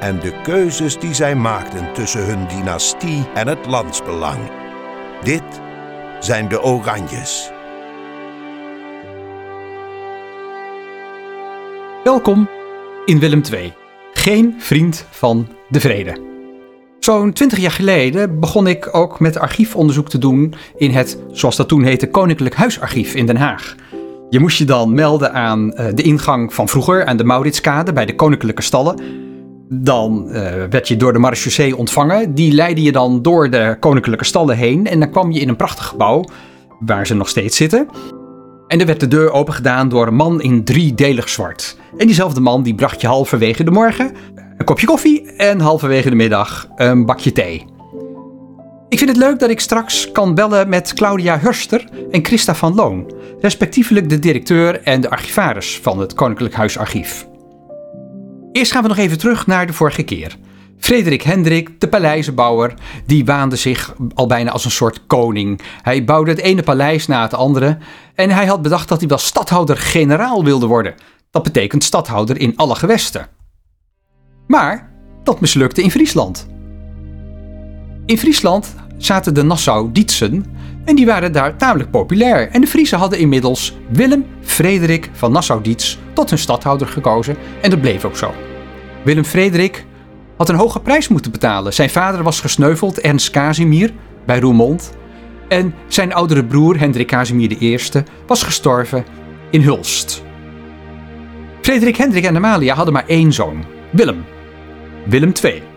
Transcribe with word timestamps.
En 0.00 0.20
de 0.20 0.40
keuzes 0.42 0.98
die 0.98 1.14
zij 1.14 1.34
maakten 1.34 1.92
tussen 1.92 2.26
hun 2.26 2.48
dynastie 2.48 3.26
en 3.34 3.48
het 3.48 3.66
landsbelang. 3.66 4.38
Dit 5.22 5.42
zijn 6.20 6.48
de 6.48 6.62
Oranjes. 6.62 7.50
Welkom 12.04 12.48
in 13.04 13.18
Willem 13.18 13.42
II, 13.52 13.72
geen 14.12 14.54
vriend 14.58 15.06
van 15.10 15.48
de 15.68 15.80
vrede. 15.80 16.26
Zo'n 16.98 17.32
twintig 17.32 17.58
jaar 17.58 17.70
geleden 17.70 18.40
begon 18.40 18.66
ik 18.66 18.94
ook 18.94 19.20
met 19.20 19.38
archiefonderzoek 19.38 20.08
te 20.08 20.18
doen 20.18 20.54
in 20.76 20.90
het, 20.90 21.18
zoals 21.32 21.56
dat 21.56 21.68
toen 21.68 21.82
heette, 21.82 22.10
Koninklijk 22.10 22.54
Huisarchief 22.54 23.14
in 23.14 23.26
Den 23.26 23.36
Haag. 23.36 23.74
Je 24.30 24.40
moest 24.40 24.58
je 24.58 24.64
dan 24.64 24.94
melden 24.94 25.32
aan 25.32 25.72
uh, 25.74 25.86
de 25.94 26.02
ingang 26.02 26.54
van 26.54 26.68
vroeger, 26.68 27.04
aan 27.04 27.16
de 27.16 27.24
Mauritskade, 27.24 27.92
bij 27.92 28.06
de 28.06 28.14
Koninklijke 28.14 28.62
Stallen. 28.62 29.26
Dan 29.68 30.24
uh, 30.26 30.32
werd 30.70 30.88
je 30.88 30.96
door 30.96 31.12
de 31.12 31.18
marechaussee 31.18 31.76
ontvangen. 31.76 32.34
Die 32.34 32.52
leidde 32.52 32.82
je 32.82 32.92
dan 32.92 33.22
door 33.22 33.50
de 33.50 33.76
Koninklijke 33.80 34.24
Stallen 34.24 34.56
heen. 34.56 34.86
En 34.86 35.00
dan 35.00 35.10
kwam 35.10 35.30
je 35.30 35.40
in 35.40 35.48
een 35.48 35.56
prachtig 35.56 35.86
gebouw, 35.86 36.24
waar 36.78 37.06
ze 37.06 37.14
nog 37.14 37.28
steeds 37.28 37.56
zitten. 37.56 37.88
En 38.66 38.80
er 38.80 38.86
werd 38.86 39.00
de 39.00 39.08
deur 39.08 39.30
opengedaan 39.30 39.88
door 39.88 40.06
een 40.06 40.14
man 40.14 40.40
in 40.40 40.64
driedelig 40.64 41.28
zwart. 41.28 41.76
En 41.96 42.06
diezelfde 42.06 42.40
man 42.40 42.62
die 42.62 42.74
bracht 42.74 43.00
je 43.00 43.06
halverwege 43.06 43.64
de 43.64 43.70
morgen 43.70 44.14
een 44.58 44.64
kopje 44.64 44.86
koffie 44.86 45.32
en 45.32 45.60
halverwege 45.60 46.08
de 46.08 46.16
middag 46.16 46.68
een 46.76 47.06
bakje 47.06 47.32
thee. 47.32 47.64
Ik 48.88 48.98
vind 48.98 49.10
het 49.10 49.18
leuk 49.18 49.38
dat 49.38 49.50
ik 49.50 49.60
straks 49.60 50.12
kan 50.12 50.34
bellen 50.34 50.68
met 50.68 50.94
Claudia 50.94 51.38
Hurster 51.38 51.84
en 52.10 52.24
Christa 52.24 52.54
van 52.54 52.74
Loon, 52.74 53.12
respectievelijk 53.40 54.08
de 54.08 54.18
directeur 54.18 54.82
en 54.82 55.00
de 55.00 55.10
archivaris 55.10 55.78
van 55.82 56.00
het 56.00 56.14
Koninklijk 56.14 56.54
Huisarchief. 56.54 57.26
Eerst 58.52 58.72
gaan 58.72 58.82
we 58.82 58.88
nog 58.88 58.96
even 58.96 59.18
terug 59.18 59.46
naar 59.46 59.66
de 59.66 59.72
vorige 59.72 60.02
keer. 60.02 60.36
Frederik 60.78 61.22
Hendrik, 61.22 61.80
de 61.80 61.88
paleizenbouwer, 61.88 62.74
die 63.06 63.24
waande 63.24 63.56
zich 63.56 63.94
al 64.14 64.26
bijna 64.26 64.50
als 64.50 64.64
een 64.64 64.70
soort 64.70 65.06
koning. 65.06 65.60
Hij 65.82 66.04
bouwde 66.04 66.30
het 66.30 66.40
ene 66.40 66.62
paleis 66.62 67.06
na 67.06 67.22
het 67.22 67.34
andere 67.34 67.78
en 68.14 68.30
hij 68.30 68.46
had 68.46 68.62
bedacht 68.62 68.88
dat 68.88 68.98
hij 68.98 69.08
wel 69.08 69.18
stadhouder-generaal 69.18 70.44
wilde 70.44 70.66
worden. 70.66 70.94
Dat 71.30 71.42
betekent 71.42 71.84
stadhouder 71.84 72.40
in 72.40 72.56
alle 72.56 72.74
gewesten. 72.74 73.28
Maar 74.46 74.90
dat 75.24 75.40
mislukte 75.40 75.82
in 75.82 75.90
Friesland. 75.90 76.48
In 78.06 78.18
Friesland 78.18 78.74
zaten 78.96 79.34
de 79.34 79.42
Nassau-Dietsen 79.42 80.44
en 80.88 80.94
die 80.94 81.06
waren 81.06 81.32
daar 81.32 81.56
tamelijk 81.56 81.90
populair. 81.90 82.48
En 82.50 82.60
de 82.60 82.66
Friesen 82.66 82.98
hadden 82.98 83.18
inmiddels 83.18 83.76
Willem 83.92 84.24
Frederik 84.42 85.10
van 85.12 85.32
Nassau-Dietz 85.32 85.96
tot 86.12 86.30
hun 86.30 86.38
stadhouder 86.38 86.86
gekozen 86.86 87.36
en 87.60 87.70
dat 87.70 87.80
bleef 87.80 88.04
ook 88.04 88.16
zo. 88.16 88.34
Willem 89.04 89.24
Frederik 89.24 89.84
had 90.36 90.48
een 90.48 90.54
hoge 90.54 90.80
prijs 90.80 91.08
moeten 91.08 91.30
betalen. 91.30 91.72
Zijn 91.72 91.90
vader 91.90 92.22
was 92.22 92.40
gesneuveld, 92.40 93.00
Ernst 93.00 93.30
Casimir, 93.30 93.92
bij 94.26 94.40
Roermond. 94.40 94.92
En 95.48 95.74
zijn 95.88 96.14
oudere 96.14 96.44
broer, 96.44 96.78
Hendrik 96.78 97.06
Casimir 97.06 97.62
I, 97.62 97.78
was 98.26 98.42
gestorven 98.42 99.04
in 99.50 99.62
Hulst. 99.62 100.22
Frederik 101.60 101.96
Hendrik 101.96 102.24
en 102.24 102.36
Amalia 102.36 102.74
hadden 102.74 102.94
maar 102.94 103.06
één 103.06 103.32
zoon, 103.32 103.64
Willem. 103.90 104.24
Willem 105.04 105.32
II. 105.42 105.67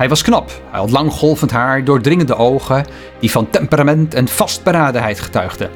Hij 0.00 0.08
was 0.08 0.22
knap. 0.22 0.62
Hij 0.70 0.80
had 0.80 0.90
lang 0.90 1.12
golvend 1.12 1.50
haar, 1.50 1.84
doordringende 1.84 2.36
ogen, 2.36 2.86
die 3.18 3.30
van 3.30 3.50
temperament 3.50 4.14
en 4.14 4.28
vastberadenheid 4.28 5.20
getuigden. 5.20 5.70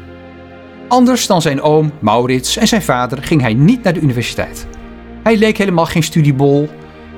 Anders 0.88 1.26
dan 1.26 1.42
zijn 1.42 1.62
oom 1.62 1.92
Maurits 2.00 2.56
en 2.56 2.68
zijn 2.68 2.82
vader 2.82 3.22
ging 3.22 3.40
hij 3.40 3.54
niet 3.54 3.82
naar 3.82 3.92
de 3.92 4.00
universiteit. 4.00 4.66
Hij 5.22 5.36
leek 5.36 5.58
helemaal 5.58 5.86
geen 5.86 6.02
studiebol. 6.02 6.68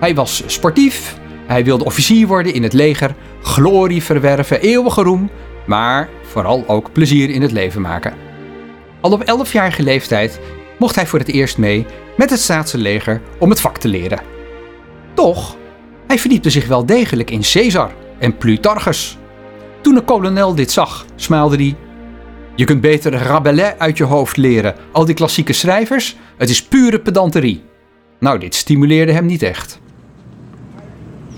Hij 0.01 0.15
was 0.15 0.43
sportief. 0.47 1.19
Hij 1.47 1.65
wilde 1.65 1.85
officier 1.85 2.27
worden 2.27 2.55
in 2.55 2.63
het 2.63 2.73
leger, 2.73 3.15
glorie 3.43 4.03
verwerven, 4.03 4.61
eeuwige 4.61 5.03
roem, 5.03 5.31
maar 5.67 6.09
vooral 6.23 6.65
ook 6.67 6.93
plezier 6.93 7.31
in 7.31 7.43
het 7.43 7.53
leven 7.53 7.81
maken. 7.81 8.15
Al 9.01 9.13
op 9.13 9.47
11-jarige 9.47 9.83
leeftijd 9.83 10.41
mocht 10.79 10.95
hij 10.95 11.07
voor 11.07 11.19
het 11.19 11.29
eerst 11.29 11.59
mee 11.59 11.87
met 12.17 12.31
het 12.31 12.41
staatse 12.41 12.79
leger 12.79 13.21
om 13.39 13.51
het 13.51 13.61
vak 13.61 13.79
te 13.79 13.89
leren. 13.89 14.21
Toch 15.15 15.57
hij 16.07 16.19
verdiepte 16.19 16.51
zich 16.51 16.67
wel 16.67 16.87
degelijk 16.87 17.31
in 17.31 17.43
Caesar 17.53 17.93
en 18.19 18.37
Plutarchus. 18.37 19.19
Toen 19.81 19.95
de 19.95 20.01
kolonel 20.01 20.55
dit 20.55 20.71
zag, 20.71 21.07
smaalde 21.17 21.57
hij. 21.57 21.77
Je 22.55 22.65
kunt 22.65 22.81
beter 22.81 23.13
Rabelais 23.13 23.75
uit 23.79 23.97
je 23.97 24.05
hoofd 24.05 24.37
leren, 24.37 24.75
al 24.93 25.05
die 25.05 25.15
klassieke 25.15 25.53
schrijvers, 25.53 26.17
het 26.37 26.49
is 26.49 26.63
pure 26.63 27.01
pedanterie. 27.01 27.65
Nou, 28.21 28.39
dit 28.39 28.55
stimuleerde 28.55 29.13
hem 29.13 29.27
niet 29.27 29.43
echt. 29.43 29.81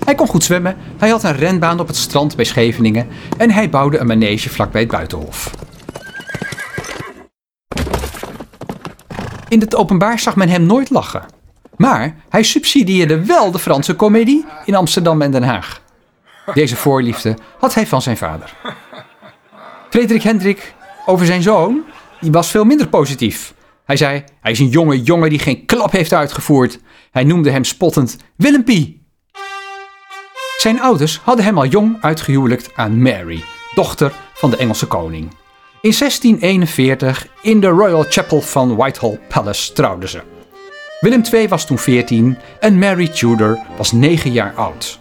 Hij 0.05 0.15
kon 0.15 0.27
goed 0.27 0.43
zwemmen, 0.43 0.77
hij 0.97 1.09
had 1.09 1.23
een 1.23 1.35
renbaan 1.35 1.79
op 1.79 1.87
het 1.87 1.95
strand 1.95 2.35
bij 2.35 2.45
Scheveningen 2.45 3.07
en 3.37 3.51
hij 3.51 3.69
bouwde 3.69 3.97
een 3.97 4.07
manege 4.07 4.49
vlakbij 4.49 4.81
het 4.81 4.91
buitenhof. 4.91 5.51
In 9.47 9.59
het 9.59 9.75
openbaar 9.75 10.19
zag 10.19 10.35
men 10.35 10.49
hem 10.49 10.63
nooit 10.63 10.89
lachen. 10.89 11.38
Maar 11.79 12.15
hij 12.29 12.43
subsidieerde 12.43 13.25
wel 13.25 13.51
de 13.51 13.59
Franse 13.59 13.95
komedie 13.95 14.45
in 14.65 14.75
Amsterdam 14.75 15.21
en 15.21 15.31
Den 15.31 15.43
Haag. 15.43 15.81
Deze 16.53 16.75
voorliefde 16.75 17.37
had 17.59 17.73
hij 17.73 17.87
van 17.87 18.01
zijn 18.01 18.17
vader. 18.17 18.53
Frederik 19.89 20.21
Hendrik 20.21 20.73
over 21.05 21.25
zijn 21.25 21.41
zoon, 21.41 21.83
die 22.21 22.31
was 22.31 22.51
veel 22.51 22.63
minder 22.63 22.87
positief. 22.87 23.53
Hij 23.85 23.97
zei, 23.97 24.23
hij 24.41 24.51
is 24.51 24.59
een 24.59 24.69
jonge 24.69 25.01
jongen 25.01 25.29
die 25.29 25.39
geen 25.39 25.65
klap 25.65 25.91
heeft 25.91 26.13
uitgevoerd. 26.13 26.79
Hij 27.11 27.23
noemde 27.23 27.51
hem 27.51 27.63
spottend 27.63 28.17
Willempie. 28.35 29.07
Zijn 30.57 30.81
ouders 30.81 31.19
hadden 31.23 31.45
hem 31.45 31.57
al 31.57 31.65
jong 31.65 31.97
uitgehuwelijkt 32.01 32.75
aan 32.75 33.01
Mary, 33.01 33.43
dochter 33.73 34.13
van 34.33 34.49
de 34.49 34.57
Engelse 34.57 34.85
koning. 34.85 35.23
In 35.81 35.93
1641 35.99 37.27
in 37.41 37.59
de 37.59 37.67
Royal 37.67 38.05
Chapel 38.09 38.41
van 38.41 38.75
Whitehall 38.75 39.19
Palace 39.27 39.73
trouwden 39.73 40.09
ze. 40.09 40.38
Willem 40.99 41.21
II 41.31 41.47
was 41.47 41.65
toen 41.65 41.77
14 41.77 42.37
en 42.59 42.79
Mary 42.79 43.07
Tudor 43.07 43.59
was 43.77 43.91
9 43.91 44.31
jaar 44.31 44.53
oud. 44.55 44.99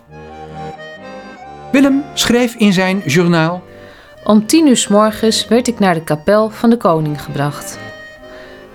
Willem 1.72 2.04
schreef 2.14 2.54
in 2.54 2.72
zijn 2.72 3.02
journaal: 3.06 3.62
Om 4.24 4.46
tien 4.46 4.66
uur 4.66 4.76
s 4.76 4.88
morgens 4.88 5.48
werd 5.48 5.68
ik 5.68 5.78
naar 5.78 5.94
de 5.94 6.04
kapel 6.04 6.50
van 6.50 6.70
de 6.70 6.76
koning 6.76 7.22
gebracht. 7.22 7.78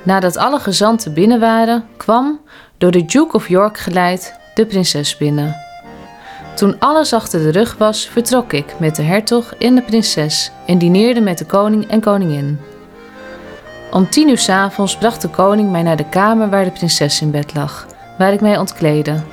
Nadat 0.04 0.38
alle 0.38 0.60
gezanten 0.60 1.14
binnen 1.14 1.40
waren, 1.40 1.86
kwam, 1.98 2.42
door 2.78 2.92
de 2.92 3.06
Duke 3.06 3.36
of 3.36 3.48
York 3.50 3.78
geleid, 3.78 4.40
de 4.56 4.66
prinses 4.66 5.18
binnen. 5.18 5.56
Toen 6.56 6.80
alles 6.80 7.14
achter 7.14 7.40
de 7.40 7.52
rug 7.52 7.76
was, 7.78 8.08
vertrok 8.08 8.54
ik 8.54 8.80
met 8.80 8.96
de 8.96 9.04
hertog 9.04 9.54
en 9.54 9.76
de 9.76 9.82
prinses 9.82 10.52
en 10.66 10.78
dineerde 10.78 11.22
met 11.22 11.38
de 11.38 11.46
koning 11.46 11.88
en 11.88 12.02
koningin. 12.02 12.60
Om 13.94 14.10
tien 14.10 14.30
uur 14.30 14.38
s 14.38 14.50
avonds 14.50 14.98
bracht 14.98 15.22
de 15.22 15.28
koning 15.28 15.72
mij 15.72 15.82
naar 15.82 15.98
de 15.98 16.10
kamer 16.10 16.50
waar 16.50 16.64
de 16.64 16.72
prinses 16.72 17.22
in 17.22 17.32
bed 17.32 17.54
lag, 17.54 17.88
waar 18.18 18.34
ik 18.34 18.42
mij 18.42 18.58
ontkleedde. 18.58 19.24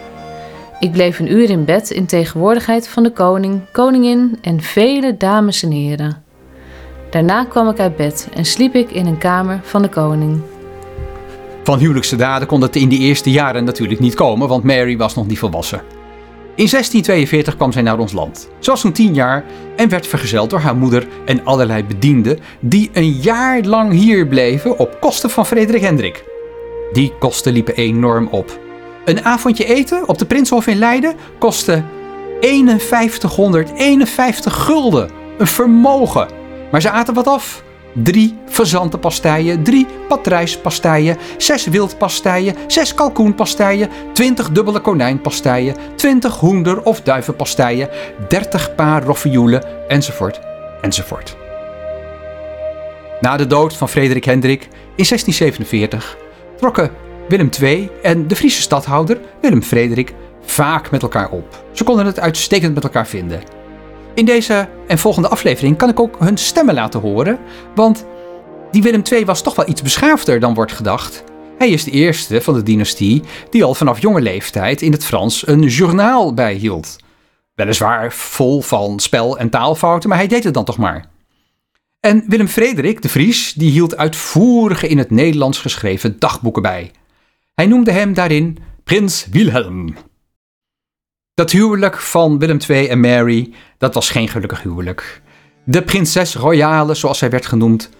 Ik 0.78 0.92
bleef 0.92 1.18
een 1.18 1.32
uur 1.32 1.50
in 1.50 1.64
bed 1.64 1.90
in 1.90 2.06
tegenwoordigheid 2.06 2.88
van 2.88 3.02
de 3.02 3.10
koning, 3.10 3.60
koningin 3.72 4.38
en 4.42 4.60
vele 4.60 5.16
dames 5.16 5.62
en 5.62 5.70
heren. 5.70 6.22
Daarna 7.10 7.44
kwam 7.44 7.68
ik 7.68 7.78
uit 7.78 7.96
bed 7.96 8.28
en 8.34 8.44
sliep 8.44 8.74
ik 8.74 8.90
in 8.90 9.06
een 9.06 9.18
kamer 9.18 9.60
van 9.62 9.82
de 9.82 9.88
koning. 9.88 10.40
Van 11.64 11.78
huwelijkse 11.78 12.16
daden 12.16 12.48
kon 12.48 12.60
het 12.60 12.76
in 12.76 12.88
die 12.88 13.00
eerste 13.00 13.30
jaren 13.30 13.64
natuurlijk 13.64 14.00
niet 14.00 14.14
komen, 14.14 14.48
want 14.48 14.64
Mary 14.64 14.96
was 14.96 15.14
nog 15.14 15.26
niet 15.26 15.38
volwassen. 15.38 15.99
In 16.60 16.68
1642 16.68 17.56
kwam 17.56 17.72
zij 17.72 17.82
naar 17.82 17.98
ons 17.98 18.12
land. 18.12 18.48
Ze 18.58 18.70
was 18.70 18.80
toen 18.80 18.92
tien 18.92 19.14
jaar 19.14 19.44
en 19.76 19.88
werd 19.88 20.06
vergezeld 20.06 20.50
door 20.50 20.58
haar 20.58 20.76
moeder 20.76 21.06
en 21.24 21.44
allerlei 21.44 21.84
bedienden 21.84 22.38
die 22.60 22.90
een 22.92 23.10
jaar 23.10 23.62
lang 23.62 23.92
hier 23.92 24.26
bleven 24.26 24.78
op 24.78 24.96
kosten 25.00 25.30
van 25.30 25.46
Frederik 25.46 25.80
Hendrik. 25.80 26.24
Die 26.92 27.12
kosten 27.18 27.52
liepen 27.52 27.76
enorm 27.76 28.28
op. 28.30 28.58
Een 29.04 29.24
avondje 29.24 29.64
eten 29.64 30.08
op 30.08 30.18
de 30.18 30.26
Prinshof 30.26 30.66
in 30.66 30.78
Leiden 30.78 31.14
kostte 31.38 31.82
5151 32.40 34.54
gulden. 34.54 35.10
Een 35.38 35.46
vermogen. 35.46 36.28
Maar 36.70 36.80
ze 36.80 36.90
aten 36.90 37.14
wat 37.14 37.26
af. 37.26 37.62
Drie 37.92 38.38
fazantenpastijen, 38.46 39.62
drie 39.62 39.86
patrijspastijen, 40.08 41.16
zes 41.36 41.66
wildpastijen, 41.66 42.54
zes 42.66 42.94
kalkoenpastijen, 42.94 43.88
twintig 44.12 44.50
dubbele 44.50 44.80
konijnpastijen, 44.80 45.76
twintig 45.96 46.34
hoender- 46.34 46.82
of 46.82 47.00
duivenpastijen, 47.00 47.88
dertig 48.28 48.74
paar 48.74 49.02
roffioelen, 49.02 49.88
enzovoort, 49.88 50.40
enzovoort. 50.80 51.36
Na 53.20 53.36
de 53.36 53.46
dood 53.46 53.76
van 53.76 53.88
Frederik 53.88 54.24
Hendrik 54.24 54.62
in 54.96 55.04
1647 55.04 56.16
trokken 56.56 56.90
Willem 57.28 57.48
II 57.60 57.90
en 58.02 58.28
de 58.28 58.36
Friese 58.36 58.60
stadhouder 58.60 59.20
Willem 59.40 59.62
Frederik 59.62 60.14
vaak 60.42 60.90
met 60.90 61.02
elkaar 61.02 61.30
op. 61.30 61.64
Ze 61.72 61.84
konden 61.84 62.06
het 62.06 62.20
uitstekend 62.20 62.74
met 62.74 62.84
elkaar 62.84 63.06
vinden. 63.06 63.59
In 64.20 64.26
deze 64.26 64.68
en 64.86 64.98
volgende 64.98 65.28
aflevering 65.28 65.76
kan 65.76 65.88
ik 65.88 66.00
ook 66.00 66.16
hun 66.18 66.36
stemmen 66.36 66.74
laten 66.74 67.00
horen, 67.00 67.38
want 67.74 68.06
die 68.70 68.82
Willem 68.82 69.02
II 69.12 69.24
was 69.24 69.42
toch 69.42 69.54
wel 69.54 69.68
iets 69.68 69.82
beschaafder 69.82 70.40
dan 70.40 70.54
wordt 70.54 70.72
gedacht. 70.72 71.24
Hij 71.58 71.68
is 71.68 71.84
de 71.84 71.90
eerste 71.90 72.40
van 72.40 72.54
de 72.54 72.62
dynastie 72.62 73.22
die 73.50 73.64
al 73.64 73.74
vanaf 73.74 74.00
jonge 74.00 74.20
leeftijd 74.20 74.82
in 74.82 74.92
het 74.92 75.04
Frans 75.04 75.46
een 75.46 75.62
journaal 75.62 76.34
bijhield. 76.34 76.96
Weliswaar 77.54 78.12
vol 78.12 78.60
van 78.62 78.98
spel- 78.98 79.38
en 79.38 79.50
taalfouten, 79.50 80.08
maar 80.08 80.18
hij 80.18 80.28
deed 80.28 80.44
het 80.44 80.54
dan 80.54 80.64
toch 80.64 80.78
maar. 80.78 81.10
En 82.00 82.24
Willem 82.26 82.48
Frederik 82.48 83.02
de 83.02 83.08
Vries 83.08 83.52
die 83.52 83.70
hield 83.70 83.96
uitvoerige 83.96 84.88
in 84.88 84.98
het 84.98 85.10
Nederlands 85.10 85.58
geschreven 85.58 86.18
dagboeken 86.18 86.62
bij. 86.62 86.90
Hij 87.54 87.66
noemde 87.66 87.92
hem 87.92 88.14
daarin 88.14 88.58
Prins 88.84 89.26
Wilhelm. 89.30 89.94
Dat 91.40 91.50
huwelijk 91.50 91.98
van 91.98 92.38
Willem 92.38 92.58
II 92.68 92.86
en 92.86 93.00
Mary, 93.00 93.52
dat 93.78 93.94
was 93.94 94.10
geen 94.10 94.28
gelukkig 94.28 94.62
huwelijk. 94.62 95.22
De 95.64 95.82
prinses 95.82 96.34
royale, 96.34 96.94
zoals 96.94 97.18
zij 97.18 97.30
werd 97.30 97.46
genoemd, 97.46 97.90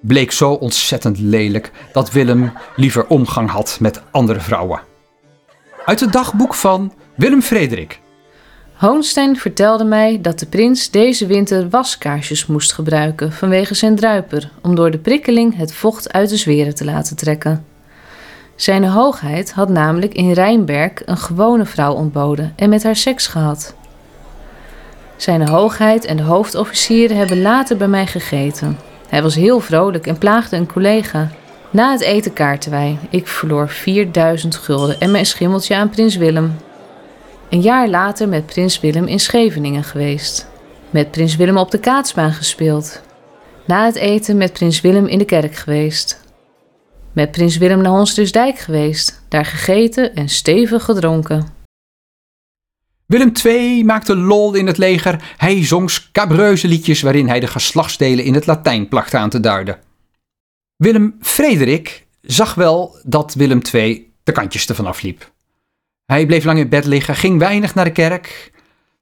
bleek 0.00 0.32
zo 0.32 0.50
ontzettend 0.52 1.18
lelijk 1.18 1.72
dat 1.92 2.12
Willem 2.12 2.52
liever 2.76 3.06
omgang 3.06 3.50
had 3.50 3.78
met 3.80 4.02
andere 4.10 4.40
vrouwen. 4.40 4.80
Uit 5.84 6.00
het 6.00 6.12
dagboek 6.12 6.54
van 6.54 6.92
Willem 7.16 7.42
Frederik. 7.42 8.00
Hoonstein 8.74 9.36
vertelde 9.36 9.84
mij 9.84 10.20
dat 10.20 10.38
de 10.38 10.46
prins 10.46 10.90
deze 10.90 11.26
winter 11.26 11.68
waskaarsjes 11.68 12.46
moest 12.46 12.72
gebruiken 12.72 13.32
vanwege 13.32 13.74
zijn 13.74 13.96
druiper, 13.96 14.50
om 14.62 14.74
door 14.74 14.90
de 14.90 14.98
prikkeling 14.98 15.56
het 15.56 15.74
vocht 15.74 16.12
uit 16.12 16.28
de 16.28 16.36
zweren 16.36 16.74
te 16.74 16.84
laten 16.84 17.16
trekken. 17.16 17.73
Zijn 18.56 18.84
hoogheid 18.84 19.52
had 19.52 19.68
namelijk 19.68 20.14
in 20.14 20.32
Rijnberg 20.32 20.92
een 21.04 21.16
gewone 21.16 21.64
vrouw 21.64 21.94
ontboden 21.94 22.52
en 22.56 22.68
met 22.68 22.82
haar 22.82 22.96
seks 22.96 23.26
gehad. 23.26 23.74
Zijn 25.16 25.48
hoogheid 25.48 26.04
en 26.04 26.16
de 26.16 26.22
hoofdofficieren 26.22 27.16
hebben 27.16 27.42
later 27.42 27.76
bij 27.76 27.88
mij 27.88 28.06
gegeten. 28.06 28.78
Hij 29.08 29.22
was 29.22 29.34
heel 29.34 29.60
vrolijk 29.60 30.06
en 30.06 30.18
plaagde 30.18 30.56
een 30.56 30.72
collega. 30.72 31.30
Na 31.70 31.92
het 31.92 32.00
eten 32.00 32.32
kaarten 32.32 32.70
wij. 32.70 32.98
Ik 33.10 33.26
verloor 33.26 33.68
4000 33.68 34.56
gulden 34.56 35.00
en 35.00 35.10
mijn 35.10 35.26
schimmeltje 35.26 35.76
aan 35.76 35.90
prins 35.90 36.16
Willem. 36.16 36.56
Een 37.48 37.60
jaar 37.60 37.88
later 37.88 38.28
met 38.28 38.46
prins 38.46 38.80
Willem 38.80 39.06
in 39.06 39.20
Scheveningen 39.20 39.84
geweest. 39.84 40.48
Met 40.90 41.10
prins 41.10 41.36
Willem 41.36 41.56
op 41.56 41.70
de 41.70 41.78
kaatsbaan 41.78 42.32
gespeeld. 42.32 43.02
Na 43.66 43.84
het 43.84 43.94
eten 43.94 44.36
met 44.36 44.52
prins 44.52 44.80
Willem 44.80 45.06
in 45.06 45.18
de 45.18 45.24
kerk 45.24 45.54
geweest. 45.54 46.23
Met 47.14 47.30
prins 47.30 47.56
Willem 47.56 47.82
naar 47.82 47.92
Honsdijk 47.92 48.58
geweest, 48.58 49.22
daar 49.28 49.44
gegeten 49.44 50.14
en 50.14 50.28
stevig 50.28 50.84
gedronken. 50.84 51.46
Willem 53.06 53.32
II 53.44 53.84
maakte 53.84 54.16
lol 54.16 54.54
in 54.54 54.66
het 54.66 54.78
leger. 54.78 55.34
Hij 55.36 55.64
zong 55.64 55.90
scabreuze 55.90 56.68
liedjes 56.68 57.02
waarin 57.02 57.28
hij 57.28 57.40
de 57.40 57.46
geslachtsdelen 57.46 58.24
in 58.24 58.34
het 58.34 58.46
Latijn 58.46 58.88
placht 58.88 59.14
aan 59.14 59.30
te 59.30 59.40
duiden. 59.40 59.78
Willem 60.76 61.16
Frederik 61.20 62.06
zag 62.20 62.54
wel 62.54 62.96
dat 63.02 63.34
Willem 63.34 63.60
II 63.72 64.12
de 64.24 64.32
kantjes 64.32 64.68
ervan 64.68 64.86
afliep. 64.86 65.32
Hij 66.06 66.26
bleef 66.26 66.44
lang 66.44 66.58
in 66.58 66.68
bed 66.68 66.84
liggen, 66.84 67.16
ging 67.16 67.38
weinig 67.38 67.74
naar 67.74 67.84
de 67.84 67.92
kerk. 67.92 68.52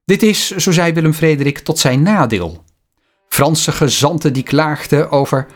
Dit 0.05 0.23
is, 0.23 0.51
zo 0.51 0.71
zei 0.71 0.93
Willem 0.93 1.15
Frederik, 1.15 1.59
tot 1.59 1.79
zijn 1.79 2.03
nadeel. 2.03 2.65
Franse 3.29 3.73
gezanten 3.73 4.33
die 4.33 4.43
klaagden 4.43 5.11
over 5.11 5.47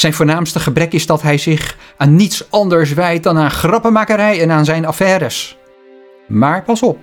zijn 0.00 0.12
voornaamste 0.14 0.60
gebrek 0.60 0.92
is 0.92 1.06
dat 1.06 1.22
hij 1.22 1.38
zich 1.38 1.76
aan 1.96 2.16
niets 2.16 2.50
anders 2.50 2.92
wijdt 2.92 3.24
dan 3.24 3.38
aan 3.38 3.50
grappenmakerij 3.50 4.42
en 4.42 4.50
aan 4.50 4.64
zijn 4.64 4.86
affaires. 4.86 5.56
Maar 6.26 6.64
pas 6.64 6.82
op, 6.82 6.98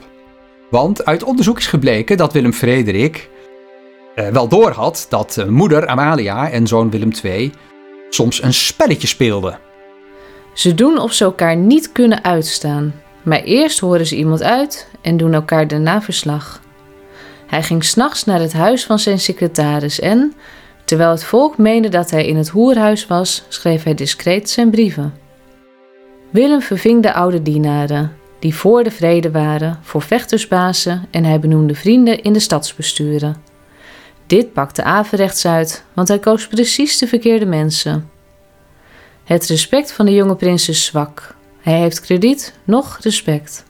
want 0.69 1.05
uit 1.05 1.23
onderzoek 1.23 1.57
is 1.57 1.67
gebleken 1.67 2.17
dat 2.17 2.33
Willem 2.33 2.53
Frederik 2.53 3.29
eh, 4.15 4.27
wel 4.27 4.47
doorhad 4.47 5.05
dat 5.09 5.37
eh, 5.37 5.45
moeder 5.45 5.87
Amalia 5.87 6.49
en 6.51 6.67
zoon 6.67 6.89
Willem 6.89 7.11
II 7.23 7.51
soms 8.09 8.43
een 8.43 8.53
spelletje 8.53 9.07
speelden. 9.07 9.59
Ze 10.53 10.75
doen 10.75 10.97
of 10.97 11.13
ze 11.13 11.23
elkaar 11.23 11.55
niet 11.55 11.91
kunnen 11.91 12.23
uitstaan, 12.23 12.93
maar 13.23 13.41
eerst 13.41 13.79
horen 13.79 14.05
ze 14.05 14.15
iemand 14.15 14.43
uit 14.43 14.87
en 15.01 15.17
doen 15.17 15.33
elkaar 15.33 15.67
daarna 15.67 16.01
verslag. 16.01 16.61
Hij 17.47 17.63
ging 17.63 17.83
s'nachts 17.83 18.25
naar 18.25 18.39
het 18.39 18.53
huis 18.53 18.85
van 18.85 18.99
zijn 18.99 19.19
secretaris 19.19 19.99
en, 19.99 20.33
terwijl 20.85 21.09
het 21.09 21.23
volk 21.23 21.57
meende 21.57 21.89
dat 21.89 22.11
hij 22.11 22.25
in 22.25 22.37
het 22.37 22.49
hoerhuis 22.49 23.07
was, 23.07 23.43
schreef 23.47 23.83
hij 23.83 23.93
discreet 23.93 24.49
zijn 24.49 24.69
brieven. 24.69 25.13
Willem 26.29 26.61
verving 26.61 27.03
de 27.03 27.13
oude 27.13 27.41
dienaren, 27.41 28.15
die 28.39 28.55
voor 28.55 28.83
de 28.83 28.91
vrede 28.91 29.31
waren, 29.31 29.79
voor 29.81 30.01
vechtersbazen 30.01 31.05
en 31.11 31.23
hij 31.23 31.39
benoemde 31.39 31.75
vrienden 31.75 32.21
in 32.21 32.33
de 32.33 32.39
stadsbesturen. 32.39 33.35
Dit 34.25 34.53
pakte 34.53 34.83
averechts 34.83 35.45
uit, 35.45 35.83
want 35.93 36.07
hij 36.07 36.19
koos 36.19 36.47
precies 36.47 36.97
de 36.97 37.07
verkeerde 37.07 37.45
mensen. 37.45 38.09
Het 39.23 39.45
respect 39.45 39.91
van 39.91 40.05
de 40.05 40.13
jonge 40.13 40.35
prins 40.35 40.69
is 40.69 40.85
zwak. 40.85 41.35
Hij 41.61 41.79
heeft 41.79 42.01
krediet, 42.01 42.53
nog 42.63 42.97
respect. 43.01 43.63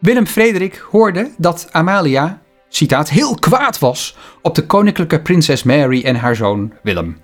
Willem 0.00 0.26
Frederik 0.26 0.76
hoorde 0.90 1.30
dat 1.36 1.68
Amalia, 1.70 2.42
citaat, 2.74 3.10
heel 3.10 3.34
kwaad 3.34 3.78
was 3.78 4.16
op 4.42 4.54
de 4.54 4.66
koninklijke 4.66 5.22
prinses 5.22 5.62
Mary 5.62 6.04
en 6.04 6.16
haar 6.16 6.36
zoon 6.36 6.72
Willem. 6.82 7.22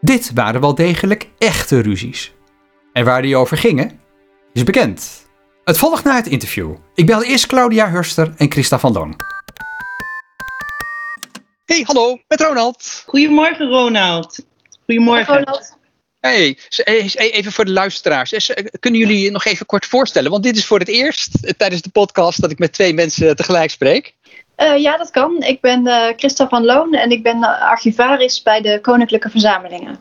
Dit 0.00 0.30
waren 0.34 0.60
wel 0.60 0.74
degelijk 0.74 1.28
echte 1.38 1.80
ruzies. 1.80 2.32
En 2.92 3.04
waar 3.04 3.22
die 3.22 3.36
over 3.36 3.56
gingen, 3.56 4.00
is 4.52 4.64
bekend. 4.64 5.26
Het 5.64 5.78
volgt 5.78 6.04
na 6.04 6.14
het 6.16 6.26
interview. 6.26 6.74
Ik 6.94 7.06
bel 7.06 7.22
eerst 7.22 7.46
Claudia 7.46 7.90
Hurster 7.90 8.32
en 8.36 8.50
Christa 8.50 8.78
van 8.78 8.92
Loon. 8.92 9.16
Hey, 11.64 11.82
hallo, 11.86 12.18
met 12.28 12.40
Ronald. 12.40 13.02
Goedemorgen, 13.06 13.68
Ronald. 13.68 14.38
Goedemorgen. 14.84 15.44
Hey, 16.20 16.58
eh, 16.84 17.06
s- 17.08 17.14
even 17.16 17.52
voor 17.52 17.64
de 17.64 17.70
luisteraars. 17.72 18.32
Eh, 18.32 18.64
Kunnen 18.80 19.00
jullie 19.00 19.20
je 19.20 19.30
nog 19.30 19.44
even 19.44 19.66
kort 19.66 19.86
voorstellen? 19.86 20.30
Want 20.30 20.42
dit 20.42 20.56
is 20.56 20.66
voor 20.66 20.78
het 20.78 20.88
eerst 20.88 21.34
eh, 21.34 21.52
tijdens 21.56 21.82
de 21.82 21.90
podcast 21.90 22.40
dat 22.40 22.50
ik 22.50 22.58
met 22.58 22.72
twee 22.72 22.94
mensen 22.94 23.36
tegelijk 23.36 23.70
spreek. 23.70 24.14
Eh, 24.56 24.76
ja, 24.78 24.96
dat 24.96 25.10
kan. 25.10 25.42
Ik 25.42 25.60
ben 25.60 25.86
eh, 25.86 26.16
Christa 26.16 26.48
van 26.48 26.64
Loon 26.64 26.94
en 26.94 27.10
ik 27.10 27.22
ben 27.22 27.42
eh, 27.42 27.60
archivaris 27.60 28.42
bij 28.42 28.60
de 28.60 28.78
Koninklijke 28.80 29.30
Verzamelingen. 29.30 29.98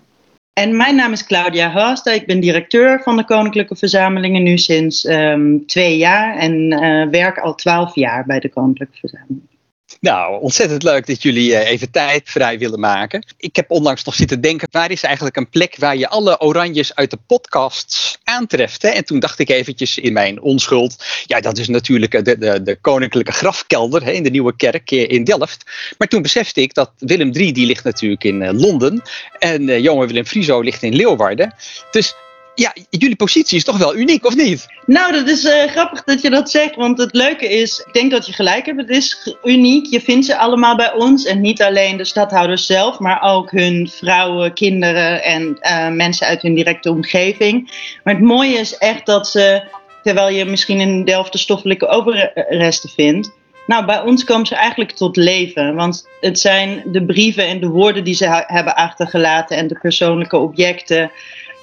En 0.54 0.78
mijn 0.78 0.96
naam 0.96 1.12
is 1.12 1.26
Claudia 1.26 1.70
Haaste. 1.70 2.14
Ik 2.14 2.26
ben 2.26 2.40
directeur 2.40 3.02
van 3.04 3.18
de 3.18 3.26
Koninklijke 3.26 3.76
Verzamelingen 3.76 4.44
nu 4.44 4.58
sinds 4.58 5.06
ehm, 5.06 5.58
twee 5.66 5.98
jaar. 5.98 6.38
En 6.38 6.70
werk 7.12 7.38
al 7.38 7.56
twaalf 7.56 7.96
jaar 7.96 8.26
bij 8.26 8.40
de 8.40 8.50
Koninklijke 8.50 8.98
Verzamelingen. 8.98 9.55
Nou, 10.00 10.42
ontzettend 10.42 10.84
leuk 10.84 11.08
dat 11.08 11.22
jullie 11.22 11.56
eh, 11.56 11.70
even 11.70 11.92
tijd 11.92 12.30
vrij 12.30 12.60
willen 12.60 12.80
maken. 12.80 13.26
Ik 13.38 13.56
heb 13.56 13.72
onlangs 13.72 14.04
nog 14.04 14.16
zitten 14.16 14.42
denken, 14.42 14.68
waar 14.72 14.92
is 14.92 15.04
eigenlijk 15.04 15.36
een 15.36 15.50
plek 15.50 15.76
waar 15.78 15.98
je 15.98 16.10
alle 16.10 16.40
oranjes 16.40 16.96
uit 16.96 17.12
de 17.12 17.20
podcasts 17.28 18.18
aantreft? 18.24 18.82
Hè? 18.82 18.90
En 18.90 19.06
toen 19.06 19.20
dacht 19.20 19.40
ik 19.40 19.50
eventjes 19.50 19.98
in 19.98 20.14
mijn 20.14 20.42
onschuld, 20.42 21.06
ja 21.26 21.40
dat 21.40 21.58
is 21.58 21.68
natuurlijk 21.68 22.14
eh, 22.14 22.24
de, 22.24 22.38
de, 22.38 22.62
de 22.62 22.76
koninklijke 22.76 23.32
grafkelder 23.32 24.04
hè, 24.04 24.12
in 24.12 24.24
de 24.24 24.30
Nieuwe 24.30 24.56
Kerk 24.56 24.92
eh, 24.92 25.10
in 25.10 25.24
Delft. 25.24 25.64
Maar 25.98 26.08
toen 26.08 26.22
besefte 26.22 26.62
ik 26.62 26.74
dat 26.74 26.92
Willem 26.98 27.32
III 27.34 27.52
die 27.52 27.66
ligt 27.66 27.84
natuurlijk 27.84 28.24
in 28.24 28.60
Londen 28.60 29.02
en 29.40 29.70
eh, 29.70 29.80
jonge 29.80 30.08
Willem 30.08 30.26
Frieso 30.26 30.62
ligt 30.62 30.84
in 30.84 30.96
Leeuwarden. 30.96 31.56
Dus 31.92 32.16
ja, 32.56 32.74
jullie 32.90 33.16
positie 33.16 33.58
is 33.58 33.64
toch 33.64 33.78
wel 33.78 33.96
uniek, 33.96 34.26
of 34.26 34.36
niet? 34.36 34.68
Nou, 34.86 35.12
dat 35.12 35.28
is 35.28 35.46
eh, 35.46 35.70
grappig 35.72 36.04
dat 36.04 36.22
je 36.22 36.30
dat 36.30 36.50
zegt. 36.50 36.76
Want 36.76 36.98
het 36.98 37.14
leuke 37.14 37.50
is, 37.50 37.84
ik 37.88 37.94
denk 37.94 38.12
dat 38.12 38.26
je 38.26 38.34
gelijk 38.34 38.66
hebt. 38.66 38.80
Het 38.80 38.90
is 38.90 39.36
uniek. 39.44 39.86
Je 39.86 40.02
vindt 40.02 40.26
ze 40.26 40.38
allemaal 40.38 40.76
bij 40.76 40.94
ons. 40.94 41.26
En 41.26 41.42
niet 41.42 41.62
alleen 41.62 41.98
de 41.98 42.06
stadhouders 42.06 42.66
zelf, 42.66 43.00
maar 43.00 43.22
ook 43.22 43.52
hun 43.52 43.90
vrouwen, 43.90 44.54
kinderen 44.54 45.24
en 45.24 45.58
eh, 45.60 45.90
mensen 45.90 46.28
uit 46.28 46.42
hun 46.42 46.54
directe 46.54 46.90
omgeving. 46.90 47.72
Maar 48.04 48.14
het 48.14 48.24
mooie 48.24 48.58
is 48.58 48.78
echt 48.78 49.06
dat 49.06 49.28
ze, 49.28 49.64
terwijl 50.04 50.30
je 50.30 50.46
misschien 50.46 50.80
in 50.80 51.06
Delft 51.06 51.32
de 51.32 51.38
stoffelijke 51.38 51.88
overresten 51.88 52.90
vindt. 52.90 53.32
Nou, 53.68 53.86
bij 53.86 54.02
ons 54.02 54.24
komen 54.24 54.46
ze 54.46 54.56
eigenlijk 54.56 54.92
tot 54.92 55.16
leven. 55.16 55.76
Want 55.76 56.08
het 56.22 56.40
zijn 56.40 56.84
de 56.86 57.06
brieven 57.06 57.48
en 57.48 57.60
de 57.60 57.68
woorden 57.68 58.04
die 58.04 58.14
ze 58.14 58.44
hebben 58.48 58.76
achtergelaten 58.76 59.58
en 59.58 59.68
de 59.68 59.80
persoonlijke 59.82 60.38
objecten 60.38 61.12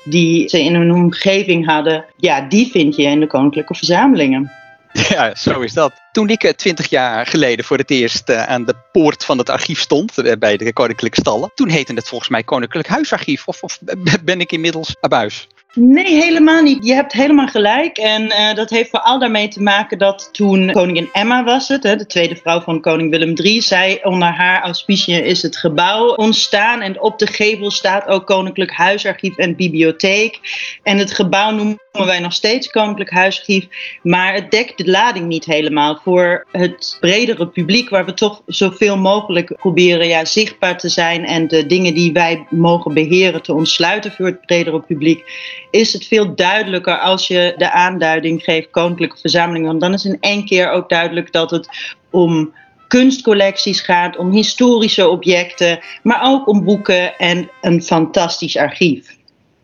die 0.05 0.49
ze 0.49 0.63
in 0.63 0.75
hun 0.75 0.93
omgeving 0.93 1.67
hadden, 1.67 2.05
ja, 2.17 2.41
die 2.41 2.71
vind 2.71 2.97
je 2.97 3.03
in 3.03 3.21
de 3.21 3.27
koninklijke 3.27 3.75
verzamelingen. 3.75 4.51
Ja, 4.93 5.35
zo 5.35 5.61
is 5.61 5.73
dat. 5.73 5.93
Toen 6.13 6.29
ik 6.29 6.45
eh, 6.45 6.53
twintig 6.53 6.91
jaar 6.91 7.27
geleden 7.27 7.65
voor 7.65 7.77
het 7.77 7.91
eerst 7.91 8.29
eh, 8.29 8.43
aan 8.43 8.65
de 8.65 8.75
poort 8.93 9.25
van 9.25 9.39
het 9.39 9.51
archief 9.51 9.81
stond, 9.81 10.19
eh, 10.19 10.37
bij 10.39 10.57
de 10.57 10.73
Koninklijke 10.73 11.21
Stallen, 11.21 11.51
toen 11.55 11.69
heette 11.69 11.95
het 11.95 12.09
volgens 12.09 12.31
mij 12.31 12.43
Koninklijk 12.43 12.89
Huisarchief. 12.89 13.49
Of, 13.49 13.63
of 13.63 13.79
ben 14.25 14.41
ik 14.41 14.53
inmiddels 14.53 14.97
abuis? 15.01 15.49
Nee, 15.75 16.23
helemaal 16.23 16.63
niet. 16.63 16.85
Je 16.87 16.95
hebt 16.95 17.13
helemaal 17.13 17.47
gelijk. 17.47 17.99
En 17.99 18.23
uh, 18.23 18.55
dat 18.55 18.71
heeft 18.71 18.91
vooral 18.91 19.19
daarmee 19.19 19.49
te 19.49 19.63
maken 19.63 19.99
dat 19.99 20.29
toen 20.33 20.71
koningin 20.71 21.09
Emma 21.13 21.45
was 21.45 21.69
het, 21.69 21.83
hè, 21.83 21.97
de 21.97 22.07
tweede 22.07 22.37
vrouw 22.37 22.61
van 22.61 22.81
koning 22.81 23.11
Willem 23.11 23.35
III, 23.37 23.61
zij 23.61 24.05
onder 24.05 24.29
haar 24.29 24.63
auspiciën 24.63 25.25
is 25.25 25.43
het 25.43 25.57
gebouw 25.57 26.15
ontstaan. 26.15 26.81
En 26.81 27.01
op 27.01 27.19
de 27.19 27.27
gevel 27.27 27.71
staat 27.71 28.07
ook 28.07 28.27
Koninklijk 28.27 28.73
Huisarchief 28.73 29.37
en 29.37 29.57
Bibliotheek. 29.57 30.41
En 30.83 30.99
het 30.99 31.13
gebouw 31.13 31.51
noemen 31.51 31.81
wij 31.93 32.21
nog 32.21 32.33
steeds 32.33 32.71
Koninklijk 32.71 33.11
Huisarchief. 33.11 33.67
Maar 34.03 34.35
het 34.35 34.51
dekt 34.51 34.79
de 34.79 34.91
lading 34.91 35.27
niet 35.27 35.45
helemaal 35.45 36.01
voor 36.03 36.47
het 36.53 36.97
bredere 37.01 37.49
publiek, 37.49 37.89
waar 37.89 38.05
we 38.05 38.15
toch 38.15 38.43
zoveel 38.47 38.97
mogelijk 38.97 39.57
proberen 39.57 40.07
ja, 40.07 40.25
zichtbaar 40.25 40.79
te 40.79 40.89
zijn 40.89 41.25
en 41.25 41.49
de 41.49 41.67
dingen 41.67 41.95
die 41.95 42.13
wij 42.13 42.47
mogen 42.51 42.95
beheren 42.95 43.43
te 43.43 43.55
ontsluiten 43.55 44.13
voor 44.13 44.27
het 44.27 44.41
bredere 44.41 44.81
publiek 44.81 45.25
is 45.71 45.93
het 45.93 46.07
veel 46.07 46.35
duidelijker 46.35 46.99
als 46.99 47.27
je 47.27 47.55
de 47.57 47.73
aanduiding 47.73 48.43
geeft 48.43 48.71
koninklijke 48.71 49.19
verzameling. 49.19 49.67
Want 49.67 49.81
dan 49.81 49.93
is 49.93 50.05
in 50.05 50.21
één 50.21 50.45
keer 50.45 50.71
ook 50.71 50.89
duidelijk 50.89 51.33
dat 51.33 51.51
het 51.51 51.69
om 52.11 52.55
kunstcollecties 52.89 53.81
gaat, 53.81 54.17
om 54.17 54.31
historische 54.31 55.09
objecten, 55.09 55.81
maar 56.03 56.21
ook 56.23 56.49
om 56.49 56.65
boeken 56.65 57.19
en 57.19 57.51
een 57.61 57.83
fantastisch 57.83 58.57
archief. 58.57 59.21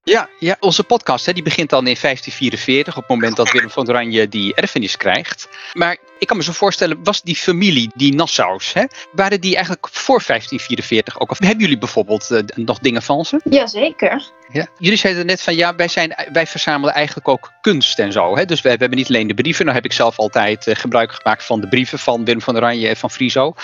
Ja, 0.09 0.29
ja 0.39 0.57
onze 0.61 0.85
podcast 0.85 1.27
hè, 1.27 1.33
die 1.33 1.43
begint 1.43 1.71
dan 1.71 1.87
in 1.87 1.97
1544, 2.01 2.97
op 2.97 3.03
het 3.03 3.11
moment 3.11 3.37
dat 3.37 3.53
Willem 3.53 3.71
van 3.71 3.89
Oranje 3.89 4.29
die 4.29 4.55
erfenis 4.55 4.97
krijgt. 4.97 5.49
Maar 5.73 5.97
ik 6.19 6.27
kan 6.27 6.37
me 6.37 6.43
zo 6.43 6.53
voorstellen, 6.53 6.99
was 7.03 7.23
die 7.23 7.37
familie, 7.37 7.91
die 7.95 8.15
Nassau's, 8.15 8.73
hè, 8.73 8.85
waren 9.13 9.41
die 9.41 9.55
eigenlijk 9.55 9.89
voor 9.91 10.23
1544 10.27 11.21
ook? 11.21 11.31
Of 11.31 11.39
hebben 11.39 11.59
jullie 11.59 11.79
bijvoorbeeld 11.79 12.31
uh, 12.31 12.41
nog 12.55 12.79
dingen 12.79 13.03
van 13.03 13.25
ze? 13.25 13.41
Jazeker. 13.45 14.31
Ja. 14.53 14.67
Jullie 14.79 14.99
zeiden 14.99 15.27
net 15.27 15.43
van 15.43 15.57
ja, 15.57 15.75
wij, 15.75 15.89
zijn, 15.89 16.15
wij 16.33 16.47
verzamelen 16.47 16.95
eigenlijk 16.95 17.29
ook 17.29 17.53
kunst 17.61 17.99
en 17.99 18.13
zo. 18.13 18.37
Hè? 18.37 18.45
Dus 18.45 18.61
we, 18.61 18.71
we 18.71 18.77
hebben 18.79 18.99
niet 18.99 19.09
alleen 19.09 19.27
de 19.27 19.35
brieven. 19.35 19.65
Nou 19.65 19.77
heb 19.77 19.85
ik 19.85 19.93
zelf 19.93 20.19
altijd 20.19 20.67
uh, 20.67 20.75
gebruik 20.75 21.13
gemaakt 21.13 21.45
van 21.45 21.61
de 21.61 21.69
brieven 21.69 21.99
van 21.99 22.25
Willem 22.25 22.43
van 22.43 22.57
Oranje 22.57 22.89
en 22.89 22.97
van 22.97 23.11
Friso. 23.11 23.55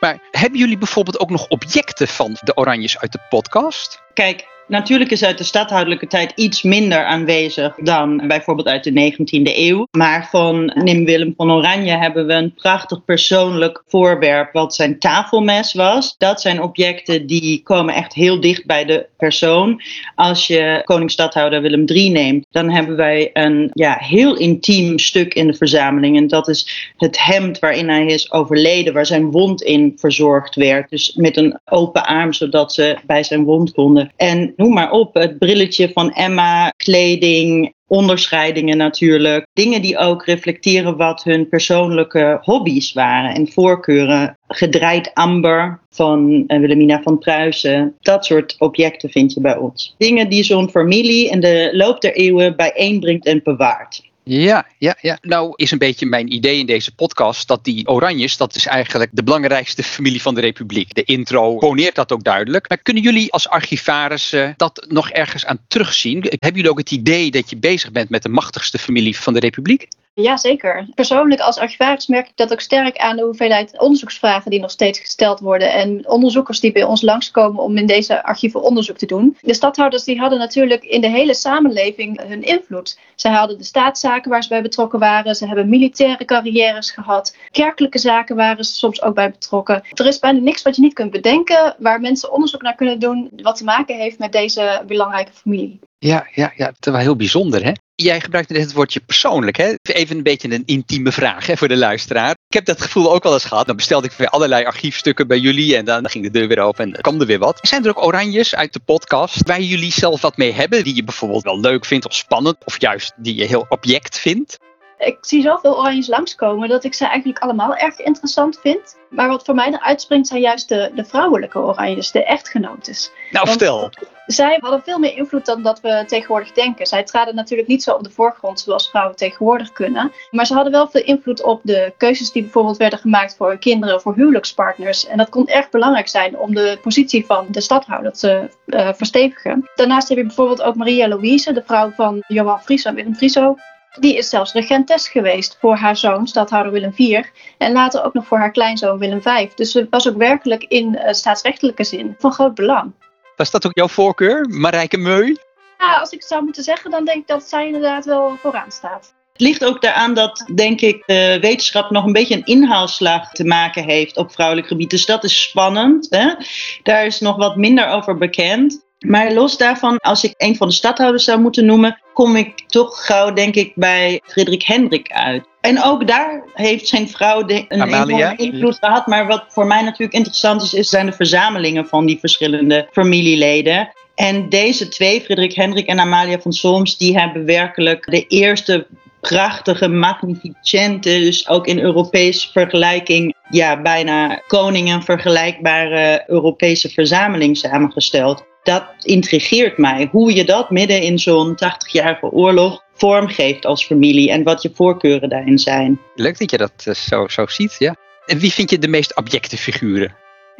Maar 0.00 0.18
hebben 0.30 0.58
jullie 0.58 0.78
bijvoorbeeld 0.78 1.18
ook 1.18 1.30
nog 1.30 1.48
objecten 1.48 2.08
van 2.08 2.36
de 2.40 2.54
Oranjes 2.54 2.98
uit 2.98 3.12
de 3.12 3.20
podcast? 3.28 4.02
Kijk, 4.14 4.44
Natuurlijk 4.66 5.10
is 5.10 5.24
uit 5.24 5.38
de 5.38 5.44
stadhoudelijke 5.44 6.06
tijd 6.06 6.32
iets 6.34 6.62
minder 6.62 7.04
aanwezig 7.04 7.74
dan 7.74 8.26
bijvoorbeeld 8.26 8.68
uit 8.68 8.84
de 8.84 9.12
19e 9.12 9.56
eeuw. 9.56 9.86
Maar 9.90 10.28
van 10.30 10.72
Nim 10.74 11.04
Willem 11.04 11.34
van 11.36 11.52
Oranje 11.52 11.96
hebben 11.96 12.26
we 12.26 12.32
een 12.32 12.54
prachtig 12.54 13.04
persoonlijk 13.04 13.82
voorwerp 13.86 14.52
wat 14.52 14.74
zijn 14.74 14.98
tafelmes 14.98 15.74
was. 15.74 16.14
Dat 16.18 16.40
zijn 16.40 16.62
objecten 16.62 17.26
die 17.26 17.62
komen 17.62 17.94
echt 17.94 18.14
heel 18.14 18.40
dicht 18.40 18.66
bij 18.66 18.84
de 18.84 19.06
persoon. 19.16 19.80
Als 20.14 20.46
je 20.46 20.82
koningsstadhouder 20.84 21.62
Willem 21.62 21.84
III 21.86 22.10
neemt, 22.10 22.46
dan 22.50 22.70
hebben 22.70 22.96
wij 22.96 23.30
een 23.32 23.70
ja, 23.72 23.96
heel 24.00 24.36
intiem 24.36 24.98
stuk 24.98 25.34
in 25.34 25.46
de 25.46 25.54
verzameling. 25.54 26.16
En 26.16 26.26
dat 26.26 26.48
is 26.48 26.92
het 26.96 27.24
hemd 27.24 27.58
waarin 27.58 27.88
hij 27.88 28.06
is 28.06 28.32
overleden, 28.32 28.92
waar 28.92 29.06
zijn 29.06 29.30
wond 29.30 29.62
in 29.62 29.92
verzorgd 29.96 30.54
werd. 30.54 30.90
Dus 30.90 31.14
met 31.14 31.36
een 31.36 31.60
open 31.64 32.06
arm, 32.06 32.32
zodat 32.32 32.72
ze 32.72 32.96
bij 33.06 33.22
zijn 33.22 33.44
wond 33.44 33.72
konden. 33.72 34.12
En 34.16 34.51
noem 34.56 34.72
maar 34.72 34.90
op. 34.90 35.14
Het 35.14 35.38
brilletje 35.38 35.90
van 35.92 36.12
Emma, 36.12 36.72
kleding, 36.76 37.74
onderscheidingen 37.86 38.76
natuurlijk. 38.76 39.46
Dingen 39.52 39.82
die 39.82 39.98
ook 39.98 40.24
reflecteren 40.24 40.96
wat 40.96 41.24
hun 41.24 41.48
persoonlijke 41.48 42.38
hobby's 42.40 42.92
waren 42.92 43.34
en 43.34 43.48
voorkeuren. 43.48 44.38
Gedraaid 44.46 45.10
amber 45.14 45.80
van 45.90 46.44
eh, 46.46 46.58
Wilhelmina 46.58 47.02
van 47.02 47.18
Pruisen. 47.18 47.94
Dat 48.00 48.24
soort 48.24 48.54
objecten 48.58 49.10
vind 49.10 49.32
je 49.32 49.40
bij 49.40 49.56
ons. 49.56 49.94
Dingen 49.98 50.28
die 50.28 50.42
zo'n 50.42 50.70
familie 50.70 51.30
in 51.30 51.40
de 51.40 51.70
loop 51.72 52.00
der 52.00 52.14
eeuwen 52.14 52.56
bijeenbrengt 52.56 53.26
en 53.26 53.40
bewaart. 53.44 54.10
Ja, 54.24 54.66
ja, 54.78 54.96
ja. 55.00 55.18
Nou 55.20 55.52
is 55.56 55.70
een 55.70 55.78
beetje 55.78 56.06
mijn 56.06 56.32
idee 56.32 56.58
in 56.58 56.66
deze 56.66 56.94
podcast 56.94 57.48
dat 57.48 57.64
die 57.64 57.88
Oranjes, 57.88 58.36
dat 58.36 58.54
is 58.54 58.66
eigenlijk 58.66 59.10
de 59.12 59.22
belangrijkste 59.22 59.82
familie 59.82 60.22
van 60.22 60.34
de 60.34 60.40
Republiek. 60.40 60.94
De 60.94 61.04
intro 61.04 61.56
poneert 61.56 61.94
dat 61.94 62.12
ook 62.12 62.24
duidelijk. 62.24 62.68
Maar 62.68 62.78
kunnen 62.78 63.02
jullie 63.02 63.32
als 63.32 63.48
archivarissen 63.48 64.54
dat 64.56 64.86
nog 64.88 65.10
ergens 65.10 65.46
aan 65.46 65.58
terugzien? 65.68 66.20
Hebben 66.22 66.54
jullie 66.54 66.70
ook 66.70 66.78
het 66.78 66.90
idee 66.90 67.30
dat 67.30 67.50
je 67.50 67.56
bezig 67.56 67.92
bent 67.92 68.10
met 68.10 68.22
de 68.22 68.28
machtigste 68.28 68.78
familie 68.78 69.18
van 69.18 69.32
de 69.32 69.40
Republiek? 69.40 69.88
Jazeker. 70.14 70.86
Persoonlijk 70.94 71.40
als 71.40 71.58
archivaris 71.58 72.06
merk 72.06 72.28
ik 72.28 72.36
dat 72.36 72.52
ook 72.52 72.60
sterk 72.60 72.98
aan 72.98 73.16
de 73.16 73.22
hoeveelheid 73.22 73.78
onderzoeksvragen 73.78 74.50
die 74.50 74.60
nog 74.60 74.70
steeds 74.70 74.98
gesteld 74.98 75.40
worden. 75.40 75.72
En 75.72 76.08
onderzoekers 76.08 76.60
die 76.60 76.72
bij 76.72 76.82
ons 76.84 77.02
langskomen 77.02 77.62
om 77.62 77.76
in 77.76 77.86
deze 77.86 78.24
archieven 78.24 78.62
onderzoek 78.62 78.96
te 78.96 79.06
doen. 79.06 79.36
De 79.40 79.54
stadhouders 79.54 80.04
die 80.04 80.18
hadden 80.18 80.38
natuurlijk 80.38 80.84
in 80.84 81.00
de 81.00 81.08
hele 81.08 81.34
samenleving 81.34 82.20
hun 82.26 82.42
invloed. 82.42 82.98
Ze 83.14 83.28
hadden 83.28 83.58
de 83.58 83.64
staatszaken 83.64 84.30
waar 84.30 84.42
ze 84.42 84.48
bij 84.48 84.62
betrokken 84.62 84.98
waren. 84.98 85.34
Ze 85.34 85.46
hebben 85.46 85.68
militaire 85.68 86.24
carrières 86.24 86.90
gehad. 86.90 87.36
Kerkelijke 87.50 87.98
zaken 87.98 88.36
waren 88.36 88.64
ze 88.64 88.74
soms 88.74 89.02
ook 89.02 89.14
bij 89.14 89.30
betrokken. 89.30 89.82
Er 89.92 90.06
is 90.06 90.18
bijna 90.18 90.40
niks 90.40 90.62
wat 90.62 90.76
je 90.76 90.82
niet 90.82 90.94
kunt 90.94 91.10
bedenken 91.10 91.76
waar 91.78 92.00
mensen 92.00 92.32
onderzoek 92.32 92.62
naar 92.62 92.74
kunnen 92.74 92.98
doen 92.98 93.30
wat 93.42 93.56
te 93.56 93.64
maken 93.64 93.96
heeft 93.96 94.18
met 94.18 94.32
deze 94.32 94.82
belangrijke 94.86 95.32
familie. 95.32 95.80
Ja, 96.02 96.26
ja, 96.34 96.52
ja, 96.56 96.72
dat 96.78 96.94
wel 96.94 97.02
heel 97.02 97.16
bijzonder 97.16 97.64
hè. 97.64 97.72
Jij 97.94 98.20
gebruikt 98.20 98.48
net 98.48 98.60
het 98.60 98.72
woordje 98.72 99.00
persoonlijk. 99.00 99.56
Hè? 99.56 99.74
Even 99.82 100.16
een 100.16 100.22
beetje 100.22 100.52
een 100.52 100.62
intieme 100.66 101.12
vraag 101.12 101.46
hè, 101.46 101.56
voor 101.56 101.68
de 101.68 101.76
luisteraar. 101.76 102.30
Ik 102.30 102.54
heb 102.54 102.64
dat 102.64 102.80
gevoel 102.80 103.12
ook 103.12 103.22
wel 103.22 103.32
eens 103.32 103.44
gehad. 103.44 103.66
Dan 103.66 103.76
bestelde 103.76 104.06
ik 104.06 104.12
weer 104.12 104.28
allerlei 104.28 104.64
archiefstukken 104.64 105.26
bij 105.26 105.38
jullie 105.38 105.76
en 105.76 105.84
dan 105.84 106.08
ging 106.08 106.24
de 106.24 106.30
deur 106.30 106.48
weer 106.48 106.58
open 106.58 106.84
en 106.84 107.00
kwam 107.00 107.20
er 107.20 107.26
weer 107.26 107.38
wat. 107.38 107.58
Zijn 107.62 107.84
er 107.84 107.90
ook 107.90 108.04
oranjes 108.04 108.54
uit 108.54 108.72
de 108.72 108.80
podcast 108.80 109.46
waar 109.46 109.60
jullie 109.60 109.92
zelf 109.92 110.20
wat 110.20 110.36
mee 110.36 110.52
hebben? 110.52 110.84
Die 110.84 110.94
je 110.94 111.04
bijvoorbeeld 111.04 111.42
wel 111.42 111.60
leuk 111.60 111.84
vindt 111.84 112.06
of 112.06 112.14
spannend 112.14 112.56
of 112.64 112.80
juist 112.80 113.12
die 113.16 113.34
je 113.34 113.44
heel 113.44 113.66
object 113.68 114.18
vindt? 114.18 114.58
Ik 115.06 115.18
zie 115.20 115.42
zoveel 115.42 115.78
oranjes 115.78 116.06
langskomen 116.06 116.68
dat 116.68 116.84
ik 116.84 116.94
ze 116.94 117.06
eigenlijk 117.06 117.38
allemaal 117.38 117.76
erg 117.76 117.98
interessant 117.98 118.58
vind. 118.60 118.96
Maar 119.08 119.28
wat 119.28 119.44
voor 119.44 119.54
mij 119.54 119.68
eruit 119.72 120.00
springt 120.00 120.28
zijn 120.28 120.40
juist 120.40 120.68
de, 120.68 120.90
de 120.94 121.04
vrouwelijke 121.04 121.58
oranjes, 121.58 122.10
de 122.10 122.24
echtgenotes. 122.24 123.10
Nou, 123.30 123.48
vertel. 123.48 123.90
Zij 124.26 124.58
hadden 124.60 124.82
veel 124.82 124.98
meer 124.98 125.16
invloed 125.16 125.46
dan 125.46 125.62
dat 125.62 125.80
we 125.80 126.04
tegenwoordig 126.06 126.52
denken. 126.52 126.86
Zij 126.86 127.04
traden 127.04 127.34
natuurlijk 127.34 127.68
niet 127.68 127.82
zo 127.82 127.92
op 127.92 128.02
de 128.02 128.10
voorgrond 128.10 128.60
zoals 128.60 128.90
vrouwen 128.90 129.16
tegenwoordig 129.16 129.72
kunnen. 129.72 130.12
Maar 130.30 130.46
ze 130.46 130.54
hadden 130.54 130.72
wel 130.72 130.88
veel 130.88 131.02
invloed 131.02 131.42
op 131.42 131.60
de 131.62 131.92
keuzes 131.96 132.32
die 132.32 132.42
bijvoorbeeld 132.42 132.76
werden 132.76 132.98
gemaakt 132.98 133.36
voor 133.36 133.56
kinderen, 133.56 134.00
voor 134.00 134.14
huwelijkspartners. 134.14 135.06
En 135.06 135.16
dat 135.16 135.28
kon 135.28 135.48
erg 135.48 135.70
belangrijk 135.70 136.08
zijn 136.08 136.38
om 136.38 136.54
de 136.54 136.78
positie 136.82 137.26
van 137.26 137.46
de 137.48 137.60
stadhouder 137.60 138.12
te 138.12 138.48
uh, 138.66 138.88
verstevigen. 138.92 139.70
Daarnaast 139.74 140.08
heb 140.08 140.18
je 140.18 140.26
bijvoorbeeld 140.26 140.62
ook 140.62 140.76
Maria 140.76 141.08
Louise, 141.08 141.52
de 141.52 141.62
vrouw 141.66 141.90
van 141.90 142.22
Johan 142.28 142.62
Friso 142.62 142.88
en 142.88 142.94
Willem 142.94 143.14
Friso. 143.14 143.56
Die 144.00 144.16
is 144.16 144.28
zelfs 144.28 144.52
regentes 144.52 145.08
geweest 145.08 145.56
voor 145.60 145.76
haar 145.76 145.96
zoon, 145.96 146.26
stadhouder 146.26 146.72
Willem 146.72 146.92
IV. 146.96 147.24
En 147.58 147.72
later 147.72 148.04
ook 148.04 148.14
nog 148.14 148.26
voor 148.26 148.38
haar 148.38 148.50
kleinzoon 148.50 148.98
Willem 148.98 149.22
V. 149.22 149.48
Dus 149.54 149.70
ze 149.70 149.86
was 149.90 150.08
ook 150.08 150.16
werkelijk 150.16 150.64
in 150.68 150.94
uh, 150.94 151.12
staatsrechtelijke 151.12 151.84
zin 151.84 152.14
van 152.18 152.32
groot 152.32 152.54
belang. 152.54 152.92
Was 153.36 153.50
dat 153.50 153.66
ook 153.66 153.74
jouw 153.74 153.88
voorkeur, 153.88 154.48
Marijke 154.48 154.96
Meu? 154.96 155.36
Ja, 155.78 155.94
als 155.94 156.10
ik 156.10 156.18
het 156.18 156.28
zou 156.28 156.44
moeten 156.44 156.62
zeggen, 156.62 156.90
dan 156.90 157.04
denk 157.04 157.18
ik 157.18 157.26
dat 157.26 157.42
zij 157.42 157.66
inderdaad 157.66 158.04
wel 158.04 158.36
vooraan 158.40 158.70
staat. 158.70 159.14
Het 159.32 159.40
ligt 159.40 159.64
ook 159.64 159.82
daaraan 159.82 160.14
dat, 160.14 160.50
denk 160.54 160.80
ik, 160.80 161.02
de 161.06 161.38
wetenschap 161.40 161.90
nog 161.90 162.04
een 162.04 162.12
beetje 162.12 162.34
een 162.34 162.44
inhaalslag 162.44 163.30
te 163.30 163.44
maken 163.44 163.84
heeft 163.84 164.16
op 164.16 164.32
vrouwelijk 164.32 164.66
gebied. 164.66 164.90
Dus 164.90 165.06
dat 165.06 165.24
is 165.24 165.42
spannend. 165.42 166.06
Hè? 166.10 166.34
Daar 166.82 167.06
is 167.06 167.20
nog 167.20 167.36
wat 167.36 167.56
minder 167.56 167.88
over 167.88 168.16
bekend. 168.16 168.84
Maar 169.06 169.32
los 169.32 169.56
daarvan, 169.56 169.98
als 169.98 170.24
ik 170.24 170.34
een 170.36 170.56
van 170.56 170.68
de 170.68 170.74
stadhouders 170.74 171.24
zou 171.24 171.40
moeten 171.40 171.64
noemen, 171.64 172.00
kom 172.12 172.36
ik 172.36 172.60
toch 172.66 173.06
gauw, 173.06 173.32
denk 173.32 173.54
ik, 173.54 173.72
bij 173.74 174.20
Frederik 174.24 174.62
Hendrik 174.62 175.12
uit. 175.12 175.44
En 175.60 175.82
ook 175.82 176.06
daar 176.06 176.44
heeft 176.54 176.88
zijn 176.88 177.08
vrouw 177.08 177.42
een 177.46 177.66
enorme 177.68 178.36
invloed 178.36 178.78
gehad. 178.80 179.06
Maar 179.06 179.26
wat 179.26 179.44
voor 179.48 179.66
mij 179.66 179.82
natuurlijk 179.82 180.12
interessant 180.12 180.62
is, 180.62 180.74
is 180.74 180.88
zijn 180.88 181.06
de 181.06 181.12
verzamelingen 181.12 181.86
van 181.86 182.06
die 182.06 182.18
verschillende 182.18 182.88
familieleden. 182.92 183.92
En 184.14 184.48
deze 184.48 184.88
twee, 184.88 185.20
Frederik 185.20 185.54
Hendrik 185.54 185.86
en 185.86 186.00
Amalia 186.00 186.38
van 186.38 186.52
Solms, 186.52 186.96
die 186.96 187.18
hebben 187.18 187.44
werkelijk 187.44 188.10
de 188.10 188.26
eerste 188.26 188.86
prachtige, 189.20 189.88
magnificente, 189.88 191.08
dus 191.08 191.48
ook 191.48 191.66
in 191.66 191.78
Europese 191.78 192.50
vergelijking, 192.52 193.34
ja, 193.50 193.82
bijna 193.82 194.42
koningen 194.46 195.02
vergelijkbare 195.02 196.24
Europese 196.26 196.88
verzameling 196.88 197.56
samengesteld 197.56 198.44
dat 198.62 198.84
intrigeert 199.02 199.78
mij. 199.78 200.08
Hoe 200.10 200.34
je 200.34 200.44
dat 200.44 200.70
midden 200.70 201.02
in 201.02 201.18
zo'n 201.18 201.54
80-jarige 201.54 202.30
oorlog 202.30 202.84
vormgeeft 202.94 203.66
als 203.66 203.86
familie 203.86 204.30
en 204.30 204.42
wat 204.42 204.62
je 204.62 204.70
voorkeuren 204.74 205.28
daarin 205.28 205.58
zijn. 205.58 206.00
Leuk 206.14 206.38
dat 206.38 206.50
je 206.50 206.56
dat 206.56 206.72
eh, 206.84 206.94
zo, 206.94 207.28
zo 207.28 207.46
ziet, 207.46 207.76
ja. 207.78 207.94
En 208.26 208.38
wie 208.38 208.52
vind 208.52 208.70
je 208.70 208.78
de 208.78 208.88
meest 208.88 209.16
objecte 209.16 209.56
figuren? 209.56 210.14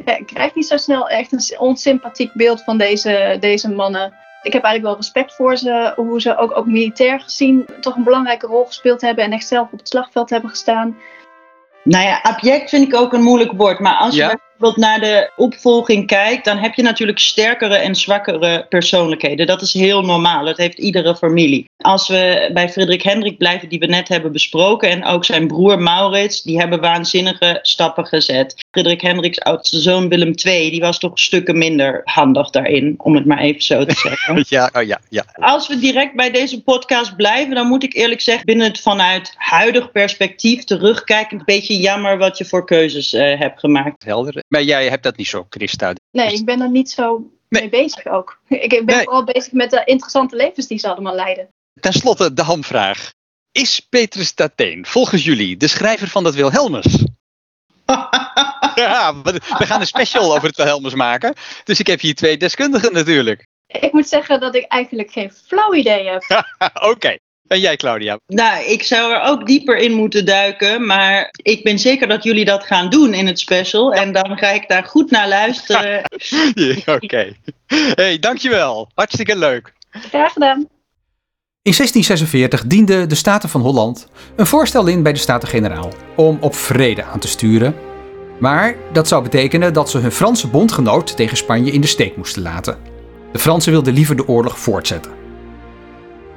Ja, 0.05 0.17
ik 0.17 0.25
krijg 0.25 0.55
niet 0.55 0.67
zo 0.67 0.77
snel 0.77 1.09
echt 1.09 1.31
een 1.31 1.59
onsympathiek 1.59 2.33
beeld 2.33 2.63
van 2.63 2.77
deze, 2.77 3.37
deze 3.39 3.69
mannen. 3.69 4.13
Ik 4.41 4.53
heb 4.53 4.63
eigenlijk 4.63 4.83
wel 4.83 4.95
respect 4.95 5.35
voor 5.35 5.57
ze, 5.57 5.93
hoe 5.95 6.21
ze 6.21 6.37
ook, 6.37 6.57
ook 6.57 6.65
militair 6.65 7.19
gezien 7.19 7.65
toch 7.79 7.95
een 7.95 8.03
belangrijke 8.03 8.47
rol 8.47 8.65
gespeeld 8.65 9.01
hebben 9.01 9.23
en 9.23 9.31
echt 9.31 9.47
zelf 9.47 9.71
op 9.71 9.79
het 9.79 9.87
slagveld 9.87 10.29
hebben 10.29 10.49
gestaan. 10.49 10.97
Nou 11.83 12.05
ja, 12.05 12.21
abject 12.21 12.69
vind 12.69 12.87
ik 12.87 12.95
ook 12.95 13.13
een 13.13 13.21
moeilijk 13.21 13.51
woord. 13.51 13.79
Maar 13.79 13.95
als 13.95 14.15
Ja? 14.15 14.39
Bijvoorbeeld 14.63 14.91
naar 14.91 14.99
de 14.99 15.31
opvolging 15.35 16.07
kijkt, 16.07 16.45
dan 16.45 16.57
heb 16.57 16.73
je 16.73 16.81
natuurlijk 16.81 17.19
sterkere 17.19 17.75
en 17.75 17.95
zwakkere 17.95 18.65
persoonlijkheden. 18.69 19.47
Dat 19.47 19.61
is 19.61 19.73
heel 19.73 20.01
normaal. 20.01 20.45
Dat 20.45 20.57
heeft 20.57 20.77
iedere 20.77 21.15
familie. 21.15 21.65
Als 21.77 22.07
we 22.07 22.49
bij 22.53 22.69
Frederik 22.69 23.01
Hendrik 23.01 23.37
blijven, 23.37 23.69
die 23.69 23.79
we 23.79 23.85
net 23.85 24.07
hebben 24.07 24.31
besproken, 24.31 24.89
en 24.89 25.05
ook 25.05 25.25
zijn 25.25 25.47
broer 25.47 25.79
Maurits, 25.79 26.41
die 26.41 26.59
hebben 26.59 26.81
waanzinnige 26.81 27.59
stappen 27.61 28.05
gezet. 28.05 28.62
Frederik 28.73 29.01
Hendriks 29.01 29.39
oudste 29.39 29.79
zoon 29.81 30.09
Willem 30.09 30.33
II, 30.43 30.69
die 30.69 30.79
was 30.79 30.99
toch 30.99 31.19
stukken 31.19 31.57
minder 31.57 32.01
handig 32.03 32.49
daarin, 32.49 32.95
om 32.97 33.15
het 33.15 33.25
maar 33.25 33.37
even 33.37 33.61
zo 33.61 33.85
te 33.85 33.95
zeggen. 33.95 34.43
Ja, 34.47 34.69
oh 34.73 34.83
ja, 34.83 34.99
ja. 35.09 35.25
Als 35.33 35.67
we 35.67 35.79
direct 35.79 36.15
bij 36.15 36.31
deze 36.31 36.63
podcast 36.63 37.15
blijven, 37.15 37.55
dan 37.55 37.67
moet 37.67 37.83
ik 37.83 37.93
eerlijk 37.93 38.21
zeggen, 38.21 38.45
binnen 38.45 38.67
het 38.67 38.79
vanuit 38.79 39.33
huidig 39.37 39.91
perspectief 39.91 40.63
terugkijken, 40.63 41.37
een 41.37 41.45
beetje 41.45 41.77
jammer 41.77 42.17
wat 42.17 42.37
je 42.37 42.45
voor 42.45 42.65
keuzes 42.65 43.13
eh, 43.13 43.39
hebt 43.39 43.59
gemaakt. 43.59 44.03
Helder. 44.03 44.43
Maar 44.47 44.63
jij 44.63 44.89
hebt 44.89 45.03
dat 45.03 45.17
niet 45.17 45.27
zo, 45.27 45.45
Christa. 45.49 45.93
Nee, 46.11 46.33
ik 46.33 46.45
ben 46.45 46.61
er 46.61 46.69
niet 46.71 46.89
zo 46.89 47.31
Nee. 47.49 47.61
mee 47.61 47.69
bezig 47.69 48.05
ook. 48.07 48.39
Ik 48.47 48.69
ben 48.69 48.95
Nee. 48.95 49.03
vooral 49.03 49.23
bezig 49.23 49.51
met 49.51 49.69
de 49.71 49.81
interessante 49.85 50.35
levens 50.35 50.67
die 50.67 50.79
ze 50.79 50.87
allemaal 50.89 51.15
leiden. 51.15 51.47
Ten 51.79 51.93
slotte 51.93 52.33
de 52.33 52.41
hamvraag. 52.43 53.11
Is 53.51 53.79
Petrus 53.89 54.35
Dateen 54.35 54.85
volgens 54.85 55.23
jullie 55.23 55.57
de 55.57 55.67
schrijver 55.67 56.07
van 56.07 56.23
dat 56.23 56.35
Wilhelmus? 56.35 57.03
Ja, 58.83 59.21
we 59.21 59.65
gaan 59.65 59.79
een 59.79 59.87
special 59.87 60.35
over 60.35 60.47
het 60.47 60.57
Wilhelmus 60.57 60.93
maken. 60.93 61.33
Dus 61.63 61.79
ik 61.79 61.87
heb 61.87 61.99
hier 61.99 62.15
twee 62.15 62.37
deskundigen 62.37 62.93
natuurlijk. 62.93 63.47
Ik 63.67 63.91
moet 63.91 64.07
zeggen 64.07 64.39
dat 64.39 64.55
ik 64.55 64.65
eigenlijk 64.67 65.11
geen 65.11 65.31
flauw 65.47 65.73
idee 65.73 66.09
heb. 66.09 66.45
Oké. 66.91 67.17
En 67.47 67.59
jij, 67.59 67.75
Claudia? 67.75 68.19
Nou, 68.27 68.63
ik 68.63 68.83
zou 68.83 69.13
er 69.13 69.21
ook 69.21 69.47
dieper 69.47 69.77
in 69.77 69.91
moeten 69.91 70.25
duiken, 70.25 70.85
maar 70.85 71.29
ik 71.31 71.63
ben 71.63 71.79
zeker 71.79 72.07
dat 72.07 72.23
jullie 72.23 72.45
dat 72.45 72.63
gaan 72.63 72.89
doen 72.89 73.13
in 73.13 73.27
het 73.27 73.39
special. 73.39 73.93
En 73.93 74.11
dan 74.11 74.37
ga 74.37 74.47
ik 74.47 74.67
daar 74.67 74.83
goed 74.83 75.11
naar 75.11 75.27
luisteren. 75.27 76.01
Ja, 76.85 76.93
Oké. 76.93 77.33
hey, 77.95 78.19
dankjewel. 78.19 78.89
Hartstikke 78.95 79.35
leuk. 79.37 79.73
Graag 79.89 80.33
gedaan. 80.33 80.67
In 81.61 81.73
1646 81.73 82.63
dienden 82.67 83.09
de 83.09 83.15
Staten 83.15 83.49
van 83.49 83.61
Holland 83.61 84.07
een 84.35 84.45
voorstel 84.45 84.87
in 84.87 85.03
bij 85.03 85.13
de 85.13 85.19
Staten-Generaal 85.19 85.91
om 86.15 86.37
op 86.41 86.55
vrede 86.55 87.03
aan 87.03 87.19
te 87.19 87.27
sturen. 87.27 87.75
Maar 88.37 88.75
dat 88.91 89.07
zou 89.07 89.23
betekenen 89.23 89.73
dat 89.73 89.89
ze 89.89 89.97
hun 89.97 90.11
Franse 90.11 90.47
bondgenoot 90.47 91.15
tegen 91.15 91.37
Spanje 91.37 91.71
in 91.71 91.81
de 91.81 91.87
steek 91.87 92.17
moesten 92.17 92.41
laten. 92.41 92.77
De 93.31 93.39
Fransen 93.39 93.71
wilden 93.71 93.93
liever 93.93 94.15
de 94.15 94.27
oorlog 94.27 94.59
voortzetten. 94.59 95.11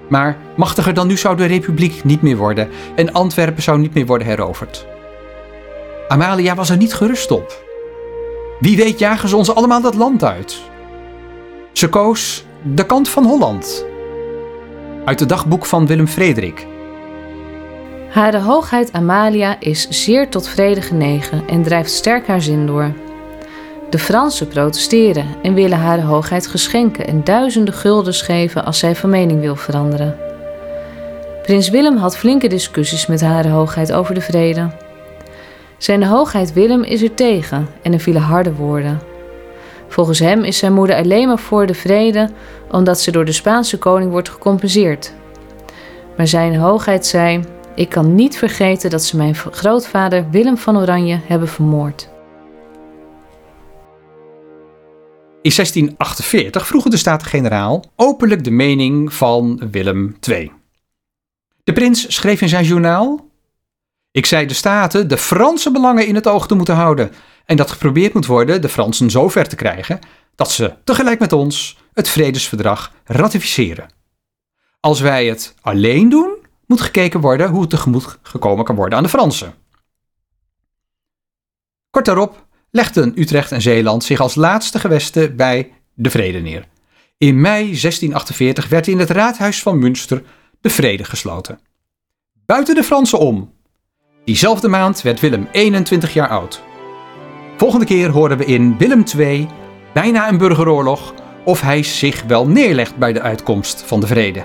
Maar 0.08 0.36
machtiger 0.56 0.94
dan 0.94 1.06
nu 1.06 1.16
zou 1.16 1.36
de 1.36 1.44
republiek 1.44 2.04
niet 2.04 2.22
meer 2.22 2.36
worden 2.36 2.68
en 2.94 3.12
Antwerpen 3.12 3.62
zou 3.62 3.78
niet 3.78 3.94
meer 3.94 4.06
worden 4.06 4.26
heroverd. 4.26 4.86
Amalia 6.08 6.54
was 6.54 6.70
er 6.70 6.76
niet 6.76 6.94
gerust 6.94 7.30
op. 7.30 7.64
Wie 8.60 8.76
weet 8.76 8.98
jagen 8.98 9.28
ze 9.28 9.36
ons 9.36 9.54
allemaal 9.54 9.80
dat 9.80 9.94
land 9.94 10.24
uit. 10.24 10.60
Ze 11.72 11.88
koos 11.88 12.44
de 12.62 12.86
kant 12.86 13.08
van 13.08 13.24
Holland. 13.24 13.84
Uit 15.04 15.20
het 15.20 15.28
dagboek 15.28 15.66
van 15.66 15.86
Willem 15.86 16.08
Frederik. 16.08 16.66
Hare 18.16 18.40
hoogheid 18.40 18.92
Amalia 18.92 19.56
is 19.60 19.88
zeer 19.88 20.28
tot 20.28 20.48
vrede 20.48 20.82
genegen 20.82 21.42
en 21.48 21.62
drijft 21.62 21.90
sterk 21.90 22.26
haar 22.26 22.42
zin 22.42 22.66
door. 22.66 22.92
De 23.90 23.98
Fransen 23.98 24.48
protesteren 24.48 25.26
en 25.42 25.54
willen 25.54 25.78
Hare 25.78 26.02
hoogheid 26.02 26.46
geschenken 26.46 27.06
en 27.06 27.24
duizenden 27.24 27.74
guldens 27.74 28.22
geven 28.22 28.64
als 28.64 28.78
zij 28.78 28.94
van 28.94 29.10
mening 29.10 29.40
wil 29.40 29.56
veranderen. 29.56 30.16
Prins 31.42 31.68
Willem 31.68 31.96
had 31.96 32.16
flinke 32.16 32.48
discussies 32.48 33.06
met 33.06 33.20
Hare 33.20 33.48
hoogheid 33.48 33.92
over 33.92 34.14
de 34.14 34.20
vrede. 34.20 34.70
Zijn 35.78 36.04
hoogheid 36.04 36.52
Willem 36.52 36.82
is 36.82 37.02
er 37.02 37.14
tegen 37.14 37.68
en 37.82 37.92
er 37.92 38.00
vielen 38.00 38.22
harde 38.22 38.54
woorden. 38.54 39.00
Volgens 39.88 40.18
hem 40.18 40.44
is 40.44 40.58
zijn 40.58 40.72
moeder 40.72 40.96
alleen 40.96 41.28
maar 41.28 41.38
voor 41.38 41.66
de 41.66 41.74
vrede 41.74 42.30
omdat 42.70 43.00
ze 43.00 43.10
door 43.10 43.24
de 43.24 43.32
Spaanse 43.32 43.78
koning 43.78 44.10
wordt 44.10 44.28
gecompenseerd. 44.28 45.12
Maar 46.16 46.26
zijn 46.26 46.56
hoogheid 46.56 47.06
zei: 47.06 47.40
Ik 47.76 47.88
kan 47.88 48.14
niet 48.14 48.36
vergeten 48.36 48.90
dat 48.90 49.04
ze 49.04 49.16
mijn 49.16 49.34
grootvader 49.34 50.30
Willem 50.30 50.58
van 50.58 50.76
Oranje 50.76 51.20
hebben 51.24 51.48
vermoord. 51.48 52.08
In 55.42 55.52
1648 55.54 56.66
vroegen 56.66 56.90
de 56.90 56.96
Staten-Generaal 56.96 57.84
openlijk 57.96 58.44
de 58.44 58.50
mening 58.50 59.12
van 59.12 59.68
Willem 59.70 60.16
II. 60.28 60.52
De 61.64 61.72
prins 61.72 62.14
schreef 62.14 62.40
in 62.40 62.48
zijn 62.48 62.64
journaal: 62.64 63.30
Ik 64.10 64.26
zei 64.26 64.46
de 64.46 64.54
Staten 64.54 65.08
de 65.08 65.18
Franse 65.18 65.70
belangen 65.70 66.06
in 66.06 66.14
het 66.14 66.26
oog 66.26 66.46
te 66.46 66.54
moeten 66.54 66.74
houden 66.74 67.10
en 67.44 67.56
dat 67.56 67.70
geprobeerd 67.70 68.14
moet 68.14 68.26
worden 68.26 68.60
de 68.60 68.68
Fransen 68.68 69.10
zo 69.10 69.28
ver 69.28 69.48
te 69.48 69.56
krijgen 69.56 69.98
dat 70.34 70.50
ze 70.50 70.74
tegelijk 70.84 71.20
met 71.20 71.32
ons 71.32 71.78
het 71.92 72.08
vredesverdrag 72.08 72.92
ratificeren. 73.04 73.88
Als 74.80 75.00
wij 75.00 75.26
het 75.26 75.54
alleen 75.60 76.08
doen, 76.08 76.44
moet 76.66 76.80
gekeken 76.80 77.20
worden 77.20 77.48
hoe 77.48 77.60
het 77.60 77.70
tegemoet 77.70 78.18
gekomen 78.22 78.64
kan 78.64 78.76
worden 78.76 78.98
aan 78.98 79.04
de 79.04 79.10
Fransen. 79.10 79.54
Kort 81.90 82.04
daarop 82.04 82.46
legden 82.70 83.12
Utrecht 83.20 83.52
en 83.52 83.62
Zeeland 83.62 84.04
zich 84.04 84.20
als 84.20 84.34
laatste 84.34 84.78
gewesten 84.78 85.36
bij 85.36 85.72
de 85.94 86.10
vrede 86.10 86.38
neer. 86.38 86.68
In 87.18 87.40
mei 87.40 87.62
1648 87.62 88.68
werd 88.68 88.86
in 88.86 88.98
het 88.98 89.10
raadhuis 89.10 89.62
van 89.62 89.78
Münster 89.78 90.22
de 90.60 90.70
vrede 90.70 91.04
gesloten. 91.04 91.60
Buiten 92.46 92.74
de 92.74 92.84
Fransen 92.84 93.18
om. 93.18 93.52
Diezelfde 94.24 94.68
maand 94.68 95.02
werd 95.02 95.20
Willem 95.20 95.48
21 95.52 96.12
jaar 96.12 96.28
oud. 96.28 96.62
Volgende 97.56 97.86
keer 97.86 98.10
horen 98.10 98.38
we 98.38 98.44
in 98.44 98.78
Willem 98.78 99.04
II, 99.16 99.48
bijna 99.94 100.28
een 100.28 100.38
burgeroorlog, 100.38 101.14
of 101.44 101.60
hij 101.60 101.82
zich 101.82 102.22
wel 102.22 102.48
neerlegt 102.48 102.96
bij 102.96 103.12
de 103.12 103.20
uitkomst 103.20 103.82
van 103.82 104.00
de 104.00 104.06
vrede. 104.06 104.44